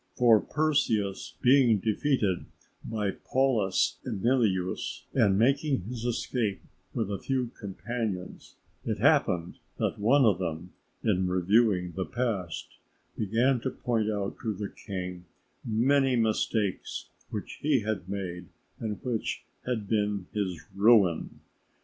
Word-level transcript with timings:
For 0.17 0.39
Perseus 0.41 1.35
being 1.43 1.77
defeated 1.77 2.45
by 2.83 3.11
Paulus 3.11 3.99
Emilius, 4.03 5.05
and 5.13 5.37
making 5.37 5.81
his 5.81 6.05
escape 6.05 6.59
with 6.91 7.11
a 7.11 7.19
few 7.19 7.49
companions, 7.59 8.55
it 8.83 8.97
happened 8.97 9.59
that 9.77 9.99
one 9.99 10.25
of 10.25 10.39
them, 10.39 10.73
in 11.03 11.27
reviewing 11.27 11.91
the 11.91 12.07
past, 12.07 12.77
began 13.15 13.59
to 13.59 13.69
point 13.69 14.09
out 14.09 14.37
to 14.41 14.55
the 14.55 14.69
king 14.69 15.25
many 15.63 16.15
mistakes 16.15 17.09
which 17.29 17.59
he 17.61 17.81
had 17.81 18.09
made 18.09 18.47
and 18.79 18.99
which 19.03 19.45
had 19.67 19.87
been 19.87 20.25
his 20.33 20.59
ruin. 20.73 21.41